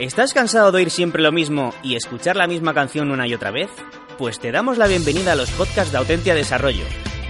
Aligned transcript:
¿Estás 0.00 0.32
cansado 0.32 0.72
de 0.72 0.78
oír 0.78 0.90
siempre 0.90 1.22
lo 1.22 1.30
mismo 1.30 1.74
y 1.82 1.94
escuchar 1.94 2.34
la 2.34 2.46
misma 2.46 2.72
canción 2.72 3.10
una 3.10 3.28
y 3.28 3.34
otra 3.34 3.50
vez? 3.50 3.68
Pues 4.16 4.40
te 4.40 4.50
damos 4.50 4.78
la 4.78 4.86
bienvenida 4.86 5.32
a 5.32 5.34
los 5.34 5.50
podcasts 5.50 5.92
de 5.92 5.98
Autentia 5.98 6.34
Desarrollo, 6.34 6.84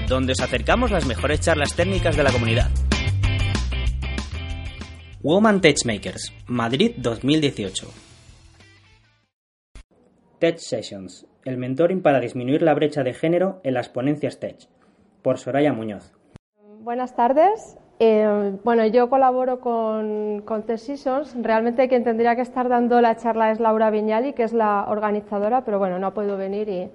donde 0.09 0.35
os 0.35 0.41
acercamos 0.41 0.93
las 0.93 1.05
mejores 1.05 1.41
charlas 1.41 1.75
técnicas 1.75 2.17
de 2.17 2.23
la 2.23 2.31
comunidad. 2.31 2.71
Woman 5.21 5.61
Techmakers, 5.61 6.33
Madrid 6.47 6.93
2018. 6.99 7.89
Tech 10.39 10.59
Sessions, 10.59 11.27
el 11.45 11.57
mentoring 11.57 12.03
para 12.03 12.21
disminuir 12.21 12.63
la 12.63 12.75
brecha 12.75 13.03
de 13.03 13.15
género 13.15 13.61
en 13.65 13.75
las 13.75 13.89
ponencias 13.89 14.39
Tech, 14.39 14.69
por 15.23 15.39
Soraya 15.39 15.73
Muñoz. 15.73 16.13
Buenas 16.79 17.17
tardes, 17.17 17.77
eh, 18.03 18.57
bueno, 18.65 18.87
yo 18.87 19.11
colaboro 19.11 19.61
con, 19.61 20.41
con 20.47 20.67
Sessions. 20.67 21.37
Realmente 21.39 21.87
quien 21.87 22.03
tendría 22.03 22.35
que 22.35 22.41
estar 22.41 22.67
dando 22.71 22.99
la 23.03 23.17
charla 23.17 23.51
es 23.51 23.61
Laura 23.61 23.91
Viñali, 23.91 24.33
que 24.33 24.43
es 24.43 24.55
la 24.55 24.87
organizadora, 24.89 25.65
pero 25.67 25.79
bueno, 25.79 25.99
no 25.99 26.07
ha 26.07 26.15
podido 26.15 26.39
venir 26.39 26.71
y 26.71 26.91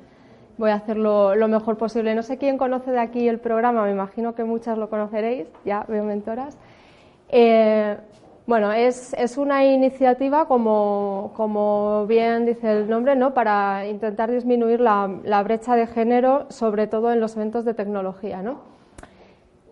voy 0.57 0.71
a 0.71 0.75
hacerlo 0.75 1.35
lo 1.35 1.47
mejor 1.47 1.77
posible. 1.77 2.15
No 2.15 2.23
sé 2.23 2.39
quién 2.39 2.57
conoce 2.57 2.89
de 2.89 2.99
aquí 2.99 3.29
el 3.29 3.39
programa, 3.39 3.83
me 3.83 3.91
imagino 3.91 4.33
que 4.33 4.43
muchas 4.43 4.79
lo 4.79 4.89
conoceréis, 4.89 5.47
ya 5.63 5.85
veo 5.87 6.03
mentoras. 6.03 6.57
Eh, 7.29 7.97
bueno, 8.47 8.71
es, 8.71 9.13
es, 9.13 9.37
una 9.37 9.63
iniciativa, 9.63 10.47
como, 10.47 11.33
como, 11.35 12.07
bien 12.07 12.47
dice 12.47 12.71
el 12.71 12.89
nombre, 12.89 13.15
¿no? 13.15 13.35
para 13.35 13.85
intentar 13.87 14.31
disminuir 14.31 14.79
la, 14.79 15.07
la 15.23 15.43
brecha 15.43 15.75
de 15.75 15.85
género, 15.85 16.47
sobre 16.49 16.87
todo 16.87 17.11
en 17.11 17.19
los 17.19 17.35
eventos 17.35 17.63
de 17.63 17.75
tecnología. 17.75 18.41
¿no? 18.41 18.74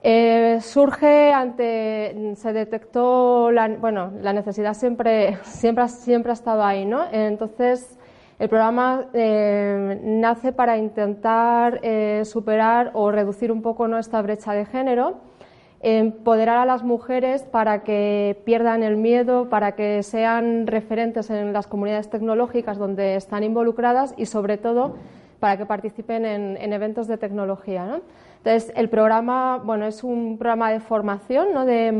Eh, 0.05 0.59
surge 0.59 1.31
ante, 1.31 2.35
se 2.35 2.51
detectó, 2.51 3.51
la, 3.51 3.69
bueno, 3.69 4.11
la 4.21 4.33
necesidad 4.33 4.73
siempre, 4.73 5.37
siempre, 5.43 5.87
siempre 5.87 6.31
ha 6.31 6.33
estado 6.33 6.61
ahí, 6.61 6.85
¿no? 6.85 7.05
Entonces, 7.09 7.97
el 8.37 8.49
programa 8.49 9.05
eh, 9.13 10.01
nace 10.03 10.51
para 10.51 10.77
intentar 10.77 11.79
eh, 11.83 12.23
superar 12.25 12.91
o 12.95 13.11
reducir 13.11 13.49
un 13.49 13.61
poco 13.61 13.87
nuestra 13.87 14.21
brecha 14.21 14.51
de 14.51 14.65
género, 14.65 15.21
empoderar 15.79 16.57
a 16.57 16.65
las 16.65 16.83
mujeres 16.83 17.43
para 17.43 17.83
que 17.83 18.41
pierdan 18.43 18.83
el 18.83 18.97
miedo, 18.97 19.47
para 19.47 19.71
que 19.73 20.03
sean 20.03 20.67
referentes 20.67 21.29
en 21.29 21.53
las 21.53 21.67
comunidades 21.67 22.09
tecnológicas 22.09 22.77
donde 22.77 23.15
están 23.15 23.43
involucradas 23.43 24.13
y, 24.17 24.25
sobre 24.25 24.57
todo, 24.57 24.95
para 25.39 25.55
que 25.55 25.65
participen 25.65 26.25
en, 26.25 26.57
en 26.57 26.73
eventos 26.73 27.07
de 27.07 27.17
tecnología. 27.17 27.85
¿no? 27.85 28.01
Entonces, 28.45 28.73
el 28.75 28.89
programa, 28.89 29.61
bueno, 29.63 29.85
es 29.85 30.03
un 30.03 30.37
programa 30.37 30.69
de 30.69 30.81
formación, 30.81 31.53
¿no? 31.53 31.63
de, 31.63 31.93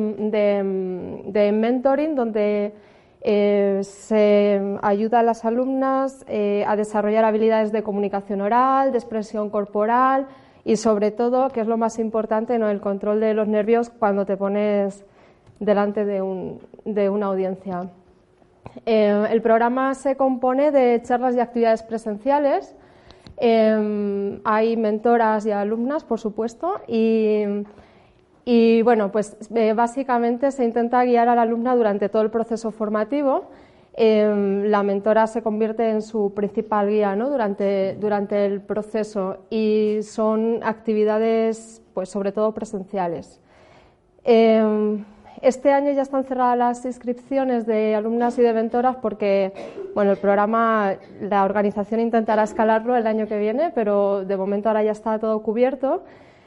mentoring, 1.54 2.16
donde 2.16 2.74
eh, 3.22 3.80
se 3.84 4.78
ayuda 4.82 5.20
a 5.20 5.24
las 5.24 5.46
alumnas 5.46 6.26
eh, 6.28 6.66
a 6.68 6.76
desarrollar 6.76 7.24
habilidades 7.24 7.72
de 7.72 7.82
comunicación 7.82 8.42
oral, 8.42 8.92
de 8.92 8.98
expresión 8.98 9.50
corporal 9.50 10.28
y, 10.66 10.76
sobre 10.76 11.12
todo, 11.12 11.48
que 11.48 11.62
es 11.62 11.68
lo 11.68 11.78
más 11.78 11.98
importante, 11.98 12.60
¿no? 12.60 12.68
el 12.68 12.82
control 12.82 13.22
de 13.22 13.34
los 13.34 13.48
nervios 13.48 13.90
cuando 13.90 14.26
te 14.26 14.36
pones 14.36 15.06
delante 15.62 16.04
de, 16.04 16.22
una 17.10 17.28
audiencia. 17.28 17.90
Eh, 18.86 19.28
el 19.30 19.42
programa 19.42 19.94
se 19.94 20.18
compone 20.18 20.72
de 20.72 21.02
charlas 21.04 21.38
y 21.38 21.40
actividades 21.40 21.84
presenciales 21.84 22.76
Em, 23.38 24.40
hay 24.44 24.78
mentoras 24.78 25.46
y 25.46 25.52
alumnas, 25.52 26.04
por 26.04 26.20
supuesto, 26.20 26.82
y, 26.88 28.82
bueno, 28.84 29.12
pues 29.12 29.38
eh, 29.56 29.74
básicamente 29.74 30.52
se 30.52 30.66
intenta 30.66 31.04
guiar 31.04 31.30
a 31.30 31.36
la 31.36 31.44
alumna 31.44 31.76
durante 31.76 32.10
todo 32.10 32.22
el 32.22 32.30
proceso 32.30 32.72
formativo. 32.72 33.46
Em, 33.96 34.64
la 34.66 34.82
mentora 34.82 35.28
se 35.28 35.44
convierte 35.44 35.90
en 35.90 36.02
su 36.02 36.34
principal 36.34 36.90
guía 36.90 37.16
¿no? 37.16 37.30
durante, 37.30 37.96
durante 38.00 38.46
el 38.46 38.60
proceso 38.62 39.38
y 39.52 40.00
son 40.02 40.62
actividades, 40.64 41.82
pues 41.94 42.10
sobre 42.10 42.32
todo 42.32 42.54
presenciales. 42.54 43.40
Em, 44.24 45.06
este 45.42 45.72
año 45.72 45.92
ya 45.92 46.02
están 46.02 46.24
cerradas 46.24 46.58
las 46.58 46.86
inscripciones 46.86 47.66
de 47.66 47.96
alumnas 47.96 48.38
y 48.40 48.42
de 48.42 48.54
mentoras 48.54 48.96
porque 48.98 49.52
bueno, 49.94 50.12
el 50.12 50.18
programa, 50.18 50.96
la 51.22 51.44
organización 51.44 52.00
intentará 52.00 52.44
escalarlo 52.44 52.96
el 52.96 53.08
año 53.08 53.28
que 53.28 53.38
viene, 53.38 53.72
pero 53.74 54.26
de 54.26 54.38
momento 54.38 54.70
ahora 54.70 54.84
ya 54.84 54.92
está 54.92 55.20
todo 55.20 55.42
cubierto. 55.42 56.04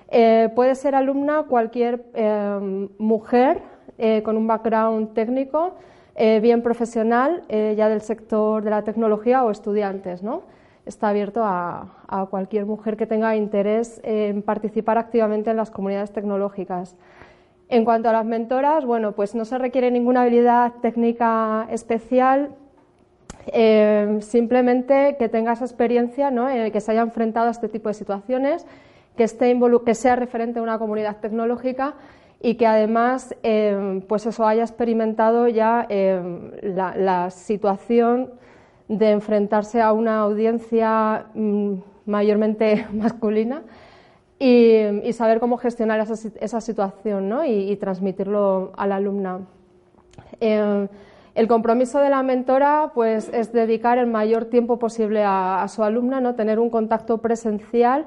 Eh, 0.09 0.51
puede 0.55 0.75
ser 0.75 0.95
alumna 0.95 1.45
cualquier 1.49 2.05
eh, 2.15 2.89
mujer 2.99 3.61
eh, 3.99 4.23
con 4.23 4.37
un 4.37 4.47
background 4.47 5.15
técnico, 5.15 5.75
bien 6.41 6.63
profesional, 6.63 7.43
ya 7.51 7.91
del 7.91 8.01
sector 8.01 8.65
de 8.65 8.71
la 8.71 8.85
tecnología 8.85 9.45
o 9.45 9.51
estudiantes. 9.51 10.23
¿no? 10.23 10.45
Está 10.87 11.11
abierto 11.11 11.45
a, 11.45 11.99
a 12.09 12.25
cualquier 12.25 12.65
mujer 12.65 12.97
que 12.97 13.07
tenga 13.07 13.37
interés 13.37 14.01
en 14.03 14.41
participar 14.41 14.97
activamente 14.97 15.51
en 15.51 15.59
las 15.59 15.71
comunidades 15.71 16.13
tecnológicas. 16.13 16.97
En 17.69 17.85
cuanto 17.85 18.09
a 18.09 18.13
las 18.13 18.25
mentoras, 18.25 18.85
bueno, 18.85 19.13
pues 19.13 19.35
no 19.35 19.45
se 19.45 19.59
requiere 19.59 19.91
ninguna 19.91 20.23
habilidad 20.23 20.75
técnica 20.83 21.67
especial, 21.71 22.51
eh, 23.49 24.19
simplemente 24.21 25.17
que 25.19 25.29
tenga 25.29 25.53
esa 25.53 25.65
experiencia, 25.65 26.31
¿no? 26.31 26.49
Eh, 26.49 26.71
que 26.71 26.81
se 26.81 26.93
haya 26.93 27.03
enfrentado 27.03 27.49
a 27.49 27.51
este 27.51 27.69
tipo 27.69 27.89
de 27.89 27.95
situaciones, 27.95 28.67
que, 29.17 29.25
esté 29.25 29.59
que 29.85 29.95
sea 29.95 30.15
referente 30.15 30.61
a 30.61 30.63
una 30.63 30.79
comunidad 30.79 31.17
tecnológica 31.17 31.95
y 32.41 32.55
que 32.55 32.67
además 32.69 33.35
eh, 33.43 34.01
pues 34.07 34.27
eso 34.27 34.47
haya 34.47 34.63
experimentado 34.63 35.49
ya 35.49 35.89
la, 36.63 36.95
la, 36.97 37.31
situación 37.31 38.31
de 38.89 39.11
enfrentarse 39.11 39.81
a 39.81 39.93
una 39.93 40.21
audiencia 40.21 41.27
mm, 41.35 41.75
mayormente 42.05 42.87
masculina 42.93 43.63
y, 44.39 45.13
saber 45.13 45.41
cómo 45.41 45.57
gestionar 45.57 46.01
esa, 46.01 46.61
situación 46.61 47.29
¿no? 47.29 47.45
y, 47.45 47.75
transmitirlo 47.77 48.73
a 48.77 48.87
la 48.87 48.97
alumna. 48.97 49.41
Eh, 50.41 50.89
el 51.35 51.49
compromiso 51.49 51.99
de 52.01 52.09
la 52.09 52.23
mentora 52.23 52.93
pues, 52.95 53.29
es 53.33 53.53
dedicar 53.53 53.99
el 53.99 54.07
mayor 54.07 54.47
tiempo 54.47 54.79
posible 54.79 55.23
a, 55.25 55.67
su 55.69 55.83
alumna, 55.83 56.21
¿no? 56.21 56.35
tener 56.35 56.59
un 56.59 56.71
contacto 56.71 57.19
presencial 57.19 58.07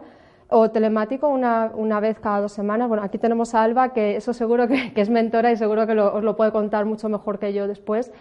o 0.49 0.71
telemático 0.71 1.27
una, 1.27 1.71
una, 1.75 1.99
vez 1.99 2.19
cada 2.19 2.41
dos 2.41 2.53
semanas. 2.53 2.87
Bueno, 2.87 3.03
aquí 3.03 3.19
tenemos 3.19 3.53
a 3.53 3.61
Alba, 3.61 3.93
que 3.93 4.15
eso 4.15 4.33
seguro 4.33 4.67
que, 4.67 4.93
es 4.95 5.09
mentora 5.11 5.51
y 5.51 5.57
seguro 5.57 5.85
que 5.85 5.93
os 5.93 6.23
lo 6.23 6.35
puede 6.35 6.51
contar 6.51 6.85
mucho 6.85 7.07
mejor 7.07 7.37
que 7.37 7.53
yo 7.53 7.67
después. 7.67 8.11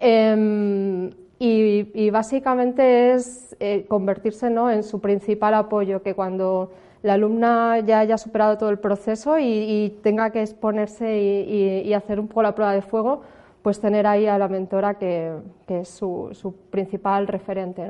Em, 0.00 1.10
y, 1.38 2.10
básicamente 2.10 3.12
es 3.12 3.54
eh, 3.60 3.84
convertirse 3.88 4.48
¿no? 4.48 4.70
en 4.70 4.82
su 4.82 5.00
principal 5.00 5.52
apoyo, 5.52 6.02
que 6.02 6.14
cuando 6.14 6.70
la 7.06 7.14
alumna 7.14 7.78
ya 7.78 8.00
haya 8.00 8.18
superado 8.18 8.58
todo 8.58 8.68
el 8.68 8.80
proceso 8.80 9.38
y, 9.38 9.96
tenga 10.02 10.30
que 10.30 10.42
exponerse 10.42 11.16
y, 11.16 11.94
hacer 11.94 12.18
un 12.18 12.26
poco 12.26 12.42
la 12.42 12.52
prueba 12.52 12.72
de 12.72 12.82
fuego, 12.82 13.22
pues 13.62 13.80
tener 13.80 14.08
ahí 14.08 14.26
a 14.26 14.36
la 14.38 14.48
mentora 14.48 14.94
que, 14.94 15.36
es 15.68 15.88
su, 15.88 16.54
principal 16.70 17.28
referente. 17.28 17.88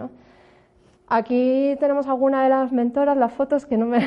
Aquí 1.08 1.76
tenemos 1.80 2.06
algunas 2.08 2.44
de 2.44 2.50
las 2.50 2.72
mentoras, 2.72 3.16
las 3.16 3.32
fotos 3.32 3.64
que 3.64 3.76
no 3.78 3.86
me, 3.86 4.00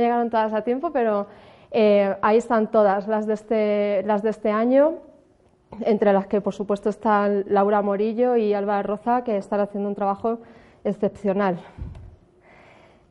llegaron 0.00 0.30
todas 0.30 0.54
a 0.54 0.62
tiempo, 0.62 0.92
pero 0.92 1.26
eh, 1.70 2.16
ahí 2.22 2.38
están 2.38 2.70
todas 2.70 3.06
las 3.06 3.26
de, 3.26 3.34
este, 3.34 4.02
las 4.06 4.22
de 4.22 4.30
este 4.30 4.50
año, 4.50 4.94
entre 5.80 6.14
las 6.14 6.26
que 6.26 6.40
por 6.40 6.54
supuesto 6.54 6.88
están 6.88 7.44
Laura 7.48 7.82
Morillo 7.82 8.36
y 8.36 8.54
Alba 8.54 8.82
Roza, 8.82 9.24
que 9.24 9.36
están 9.36 9.60
haciendo 9.60 9.90
un 9.90 9.94
trabajo 9.94 10.38
excepcional. 10.84 11.58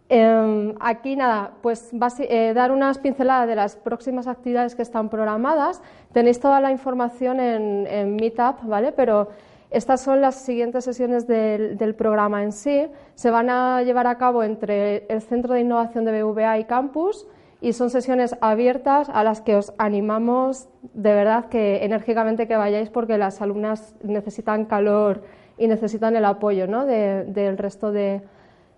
Em, 0.09 0.75
aquí 0.79 1.15
nada, 1.15 1.53
pues 1.61 1.91
eh, 2.19 2.53
dar 2.53 2.71
unas 2.71 2.97
pinceladas 2.97 3.47
de 3.47 3.55
las 3.55 3.75
próximas 3.75 4.27
actividades 4.27 4.75
que 4.75 4.81
están 4.81 5.09
programadas. 5.09 5.81
Tenéis 6.11 6.39
toda 6.39 6.59
la 6.59 6.71
información 6.71 7.39
en, 7.39 8.15
Meetup, 8.15 8.63
¿vale? 8.63 8.91
Pero 8.91 9.29
estas 9.71 10.01
son 10.01 10.21
las 10.21 10.35
siguientes 10.35 10.83
sesiones 10.83 11.25
del, 11.25 11.95
programa 11.95 12.43
en 12.43 12.51
sí. 12.51 12.87
Se 13.15 13.31
van 13.31 13.49
a 13.49 13.81
llevar 13.81 14.07
a 14.07 14.17
cabo 14.17 14.43
entre 14.43 15.05
el 15.07 15.21
Centro 15.21 15.53
de 15.53 15.61
Innovación 15.61 16.05
de 16.05 16.21
BVA 16.21 16.59
y 16.59 16.65
Campus 16.65 17.25
y 17.61 17.71
son 17.73 17.89
sesiones 17.89 18.35
abiertas 18.41 19.09
a 19.09 19.23
las 19.23 19.39
que 19.41 19.55
os 19.55 19.73
animamos 19.77 20.67
de 20.93 21.13
verdad 21.13 21.45
que 21.45 21.85
enérgicamente 21.85 22.45
que 22.45 22.57
vayáis 22.57 22.89
porque 22.89 23.17
las 23.17 23.41
alumnas 23.41 23.95
necesitan 24.03 24.65
calor 24.65 25.23
y 25.57 25.67
necesitan 25.67 26.15
el 26.17 26.25
apoyo 26.25 26.67
¿no? 26.67 26.85
del 26.85 27.57
resto 27.57 27.93
de 27.93 28.21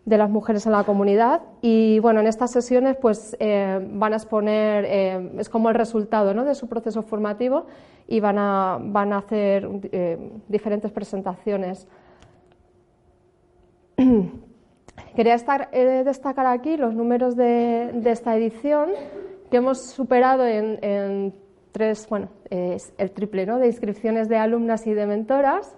de 0.05 0.17
las 0.17 0.29
mujeres 0.29 0.65
en 0.65 0.71
la 0.71 0.83
comunidad 0.83 1.41
y 1.61 1.99
bueno 1.99 2.19
en 2.19 2.27
estas 2.27 2.51
sesiones 2.51 2.95
pues 3.01 3.35
eh, 3.39 3.79
van 3.91 4.13
a 4.13 4.17
exponer 4.17 4.85
eh, 4.85 5.31
es 5.39 5.49
como 5.49 5.69
el 5.69 5.75
resultado 5.75 6.33
¿no? 6.33 6.45
de 6.45 6.55
su 6.55 6.67
proceso 6.67 7.01
formativo 7.01 7.65
y 8.07 8.19
van 8.19 8.37
a, 8.37 8.77
van 8.79 9.13
a 9.13 9.17
hacer 9.17 9.67
eh, 9.91 10.31
diferentes 10.47 10.91
presentaciones 10.91 11.87
quería 15.15 15.33
estar, 15.33 15.71
destacar 15.71 16.45
aquí 16.45 16.77
los 16.77 16.93
números 16.93 17.35
de, 17.35 17.91
de, 17.93 18.11
esta 18.11 18.35
edición 18.35 18.89
que 19.49 19.57
hemos 19.57 19.81
superado 19.81 20.45
en, 20.45 21.33
tres 21.71 22.07
bueno 22.09 22.29
es 22.49 22.93
el 22.97 23.11
triple 23.11 23.45
¿no? 23.45 23.57
de 23.57 23.67
inscripciones 23.67 24.29
de 24.29 24.37
alumnas 24.37 24.85
y 24.85 24.93
de 24.93 25.07
mentoras 25.07 25.75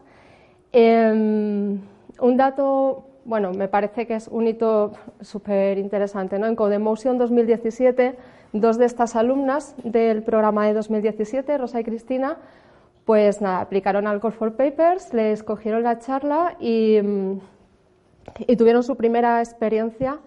Em, 0.71 1.79
un 2.19 2.37
dato, 2.37 3.05
bueno, 3.27 3.51
me 3.51 3.67
parece 3.67 4.07
que 4.07 4.15
es 4.15 4.29
un 4.29 4.47
hito 4.47 4.93
súper 5.19 5.77
interesante. 5.77 6.39
¿no? 6.39 6.47
En 6.47 6.55
Codemotion 6.55 7.17
2017, 7.17 8.15
dos 8.53 8.77
de 8.77 8.85
estas 8.85 9.17
alumnas 9.17 9.75
del 9.83 10.23
programa 10.23 10.65
de 10.65 10.73
2017, 10.73 11.57
Rosa 11.57 11.81
y 11.81 11.83
Cristina, 11.83 12.37
pues 13.03 13.41
nada, 13.41 13.59
aplicaron 13.59 14.07
al 14.07 14.21
Call 14.21 14.31
for 14.31 14.55
Papers, 14.55 15.13
les 15.13 15.43
cogieron 15.43 15.83
la 15.83 15.99
charla 15.99 16.55
y, 16.59 16.99
tuvieron 18.57 18.83
su 18.83 18.95
primera 18.95 19.39
experiencia 19.39 20.19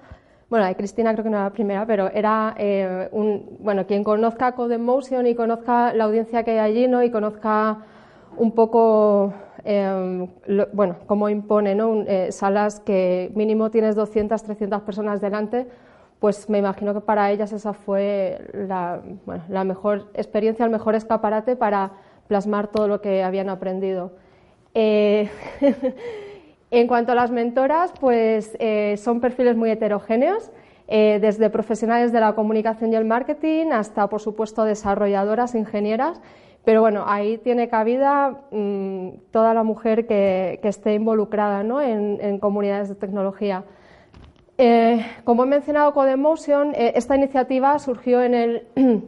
bueno, 0.51 0.67
de 0.67 0.75
Cristina 0.75 1.13
creo 1.13 1.23
que 1.23 1.31
no 1.31 1.37
era 1.37 1.45
la 1.45 1.53
primera, 1.53 1.87
pero 1.87 2.11
era 2.11 2.55
eh, 2.59 3.09
un, 3.13 3.57
bueno, 3.61 3.87
quien 3.87 4.03
conozca 4.03 4.53
Codemotion 4.53 5.27
y 5.29 5.37
conozca 5.37 5.93
la 5.95 6.05
audiencia 6.05 6.43
que 6.43 6.51
hay 6.51 6.59
allí, 6.59 6.89
¿no? 6.89 7.05
Y 7.05 7.11
conozca 7.13 7.79
un 8.37 8.53
poco, 8.53 9.33
eh, 9.65 10.29
bueno, 10.73 10.97
cómo 11.07 11.29
impone, 11.29 11.75
¿no? 11.75 12.05
Eh, 12.07 12.33
salas 12.33 12.81
que 12.81 13.31
mínimo 13.35 13.71
tienes 13.71 13.95
200, 13.95 14.43
300 14.43 14.83
personas 14.83 15.21
delante, 15.21 15.67
pues 16.19 16.49
me 16.49 16.59
imagino 16.59 16.95
que 16.95 17.01
para 17.01 17.31
ellas 17.31 17.53
esa 17.53 17.73
fue 17.73 18.51
la, 18.53 19.03
mejor 19.65 20.11
experiencia, 20.15 20.65
el 20.65 20.71
mejor 20.71 20.95
escaparate 20.95 21.57
para 21.57 21.93
plasmar 22.29 22.69
todo 22.69 22.89
lo 22.89 23.01
que 23.01 23.23
habían 23.23 23.49
aprendido. 23.49 24.13
En 26.71 26.87
cuanto 26.87 27.13
a 27.13 27.15
las 27.17 27.33
mentoras, 27.33 27.93
pues 27.99 28.57
eh, 28.61 28.95
son 28.97 29.21
perfiles 29.21 29.57
muy 29.57 29.71
heterogéneos, 29.71 30.53
eh, 30.87 31.19
desde 31.21 31.51
profesionales 31.51 32.13
de 32.13 32.21
la 32.21 32.35
comunicación 32.35 32.93
y 32.93 32.97
el 32.97 33.05
marketing 33.05 33.73
hasta, 33.73 34.09
por 34.09 34.21
supuesto, 34.21 34.65
desarrolladoras, 34.65 35.57
ingenieras. 35.57 36.21
Pero 36.65 36.83
bueno, 36.83 37.05
ahí 37.07 37.39
tiene 37.39 37.69
cabida 37.69 38.43
mm, 38.51 39.09
toda 39.31 39.55
la 39.55 39.63
mujer 39.63 40.07
que, 40.07 40.61
esté 40.63 40.95
involucrada 40.95 41.63
en, 41.63 42.39
comunidades 42.39 42.89
de 42.89 42.95
tecnología. 42.95 43.65
Eh, 44.59 45.05
como 45.25 45.45
he 45.45 45.47
mencionado, 45.47 45.95
Codemotion, 45.95 46.73
esta 46.75 47.17
iniciativa 47.17 47.79
surgió 47.79 48.23
en 48.23 48.35
el, 48.35 48.67
en 48.77 49.03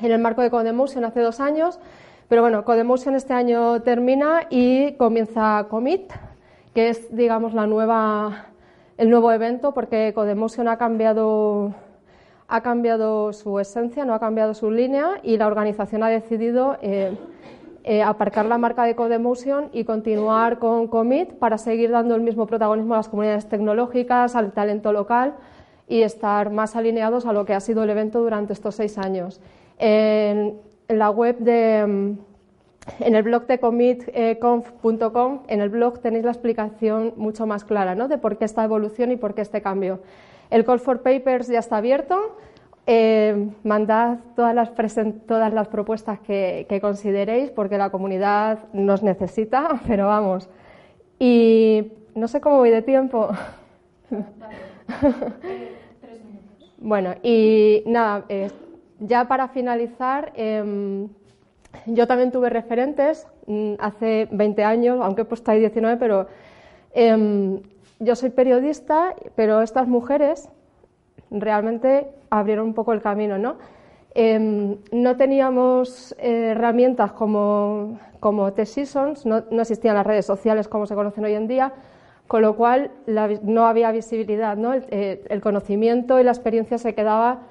el 0.00 0.18
marco 0.20 0.42
de 0.42 0.50
Codemotion 0.50 1.04
hace 1.04 1.20
dos 1.20 1.40
años, 1.40 1.80
pero 2.28 2.42
bueno, 2.42 2.64
Codemotion 2.64 3.14
este 3.14 3.34
año 3.34 3.82
termina 3.82 4.46
y 4.50 4.92
comienza 4.92 5.66
Commit, 5.70 6.12
que 6.74 6.88
es, 6.88 7.14
digamos, 7.14 7.54
la 7.54 7.66
nueva, 7.66 8.46
el 8.98 9.10
nuevo 9.10 9.30
evento, 9.30 9.72
porque 9.72 10.12
Codemotion 10.12 10.66
ha 10.68 10.76
cambiado, 10.76 11.72
ha 12.48 12.60
cambiado 12.60 13.32
su 13.32 13.58
esencia, 13.58 14.04
no 14.04 14.14
ha 14.14 14.20
cambiado 14.20 14.54
su 14.54 14.70
línea 14.70 15.20
y 15.22 15.36
la 15.36 15.46
organización 15.46 16.02
ha 16.02 16.08
decidido 16.08 16.76
eh, 16.80 17.16
eh, 17.84 18.02
aparcar 18.02 18.46
la 18.46 18.58
marca 18.58 18.84
de 18.84 18.94
Codemotion 18.94 19.68
y 19.72 19.84
continuar 19.84 20.58
con 20.58 20.88
Commit 20.88 21.34
para 21.34 21.58
seguir 21.58 21.90
dando 21.90 22.14
el 22.14 22.22
mismo 22.22 22.46
protagonismo 22.46 22.94
a 22.94 22.98
las 22.98 23.08
comunidades 23.08 23.48
tecnológicas, 23.48 24.36
al 24.36 24.52
talento 24.52 24.92
local 24.92 25.34
y 25.88 26.02
estar 26.02 26.50
más 26.50 26.76
alineados 26.76 27.26
a 27.26 27.32
lo 27.32 27.44
que 27.44 27.54
ha 27.54 27.60
sido 27.60 27.82
el 27.84 27.90
evento 27.90 28.20
durante 28.20 28.52
estos 28.52 28.76
seis 28.76 28.98
años. 28.98 29.40
en 29.78 30.58
la 30.88 31.10
web 31.10 31.38
de 31.38 32.16
en 33.00 33.14
el 33.14 33.22
blog 33.22 33.46
de 33.46 33.58
commitconf.com, 33.58 35.40
en 35.48 35.60
el 35.60 35.68
blog 35.68 36.00
tenéis 36.00 36.24
la 36.24 36.30
explicación 36.30 37.14
mucho 37.16 37.46
más 37.46 37.64
clara 37.64 37.94
¿no? 37.94 38.08
de 38.08 38.18
por 38.18 38.38
qué 38.38 38.44
esta 38.44 38.64
evolución 38.64 39.10
y 39.10 39.16
por 39.16 39.34
qué 39.34 39.42
este 39.42 39.60
cambio. 39.60 40.00
El 40.50 40.64
Call 40.64 40.80
for 40.80 41.02
Papers 41.02 41.48
ya 41.48 41.58
está 41.58 41.78
abierto. 41.78 42.36
Eh, 42.88 43.48
mandad 43.64 44.18
todas 44.36 44.54
las, 44.54 44.70
todas 45.26 45.52
las 45.52 45.66
propuestas 45.66 46.20
que, 46.20 46.78
consideréis 46.80 47.50
porque 47.50 47.78
la 47.78 47.90
comunidad 47.90 48.60
nos 48.72 49.02
necesita, 49.02 49.80
pero 49.86 50.06
vamos. 50.06 50.48
Y 51.18 51.92
no 52.14 52.28
sé 52.28 52.40
cómo 52.40 52.58
voy 52.58 52.70
de 52.70 52.82
tiempo. 52.82 53.30
bueno, 56.78 57.14
y 57.22 57.82
nada, 57.86 58.24
eh, 58.28 58.50
ya 59.00 59.26
para 59.26 59.48
finalizar. 59.48 60.32
Em, 60.36 61.08
yo 61.86 62.06
también 62.06 62.30
tuve 62.30 62.50
referentes 62.50 63.26
mm, 63.46 63.74
hace 63.78 64.28
20 64.30 64.64
años, 64.64 64.98
aunque 65.02 65.22
he 65.22 65.24
puesto 65.24 65.50
ahí 65.50 65.58
19, 65.60 65.96
pero 65.98 66.26
em, 66.94 67.60
yo 67.98 68.14
soy 68.14 68.30
periodista, 68.30 69.14
pero 69.34 69.62
estas 69.62 69.88
mujeres 69.88 70.48
realmente 71.30 72.08
abrieron 72.30 72.68
un 72.68 72.74
poco 72.74 72.92
el 72.92 73.02
camino, 73.02 73.38
¿no? 73.38 73.56
Em, 74.14 74.78
no 74.92 75.16
teníamos 75.16 76.14
eh, 76.18 76.52
herramientas 76.52 77.12
como, 77.12 77.98
como 78.18 78.52
T-Seasons, 78.52 79.26
no, 79.26 79.44
existían 79.60 79.94
las 79.94 80.06
redes 80.06 80.24
sociales 80.24 80.68
como 80.68 80.86
se 80.86 80.94
conocen 80.94 81.24
hoy 81.24 81.34
en 81.34 81.46
día, 81.46 81.72
con 82.26 82.42
lo 82.42 82.56
cual 82.56 82.90
no 83.42 83.66
había 83.66 83.92
visibilidad, 83.92 84.56
¿no? 84.56 84.72
El, 84.72 84.84
eh, 84.88 85.22
el, 85.28 85.40
conocimiento 85.40 86.18
y 86.18 86.24
la 86.24 86.30
experiencia 86.30 86.78
se 86.78 86.94
quedaba 86.94 87.42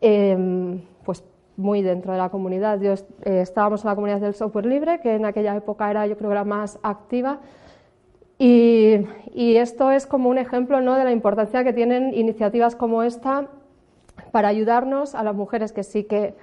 em, 0.00 0.82
pues 1.04 1.24
muy 1.56 1.82
dentro 1.82 2.12
de 2.12 2.18
la 2.18 2.28
comunidad. 2.28 2.80
Yo, 2.80 2.92
eh, 2.92 3.40
estábamos 3.40 3.84
en 3.84 3.88
la 3.88 3.94
comunidad 3.94 4.20
del 4.20 4.34
software 4.34 4.66
libre, 4.66 5.00
que 5.00 5.14
en 5.14 5.24
aquella 5.24 5.56
época 5.56 5.90
era 5.90 6.06
yo 6.06 6.16
creo 6.16 6.34
la 6.34 6.44
más 6.44 6.78
activa. 6.82 7.40
Y, 8.42 9.06
esto 9.34 9.90
es 9.90 10.06
como 10.06 10.30
un 10.30 10.38
ejemplo 10.38 10.80
¿no? 10.80 10.94
de 10.94 11.04
la 11.04 11.12
importancia 11.12 11.62
que 11.62 11.74
tienen 11.74 12.14
iniciativas 12.14 12.74
como 12.74 13.02
esta 13.02 13.48
para 14.32 14.48
ayudarnos 14.48 15.14
a 15.14 15.22
las 15.22 15.34
mujeres 15.34 15.72
que 15.72 15.82
sí 15.82 16.04
que 16.04 16.34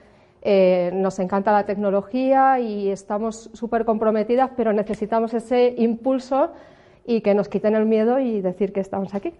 eh, 0.44 0.92
nos 0.94 1.18
encanta 1.18 1.52
la 1.52 1.66
tecnología 1.66 2.60
y 2.60 2.90
estamos 2.90 3.50
súper 3.54 3.84
comprometidas, 3.84 4.52
pero 4.56 4.74
necesitamos 4.74 5.34
ese 5.34 5.74
impulso 5.78 6.52
y 7.04 7.22
que 7.22 7.34
nos 7.34 7.50
quiten 7.50 7.74
el 7.74 7.86
miedo 7.86 8.20
y 8.20 8.42
decir 8.42 8.74
que 8.74 8.80
estamos 8.80 9.16
aquí. 9.16 9.34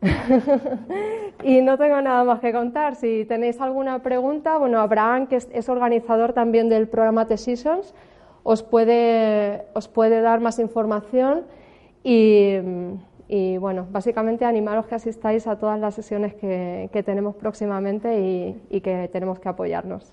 y 1.42 1.60
no 1.60 1.76
tengo 1.76 2.00
nada 2.00 2.24
más 2.24 2.40
que 2.40 2.52
contar. 2.52 2.96
Si 2.96 3.26
tenéis 3.26 3.60
alguna 3.60 3.98
pregunta, 3.98 4.56
bueno, 4.56 4.80
Abraham, 4.80 5.26
que 5.26 5.36
es, 5.36 5.68
organizador 5.68 6.32
también 6.32 6.70
del 6.70 6.88
programa 6.88 7.26
The 7.26 7.36
Seasons, 7.36 7.94
os 8.42 8.62
puede, 8.62 9.66
os 9.74 9.88
puede 9.88 10.22
dar 10.22 10.40
más 10.40 10.58
información 10.58 11.44
y, 12.04 13.56
bueno, 13.58 13.86
básicamente 13.90 14.44
animaros 14.44 14.86
que 14.86 14.94
asistáis 14.94 15.46
a 15.46 15.58
todas 15.58 15.80
las 15.80 15.94
sesiones 15.94 16.34
que, 16.34 17.02
tenemos 17.04 17.34
próximamente 17.36 18.56
y 18.70 18.80
que 18.80 19.08
tenemos 19.12 19.40
que 19.40 19.48
apoyarnos. 19.48 20.12